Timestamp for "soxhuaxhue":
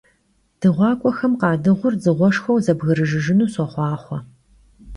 3.53-4.19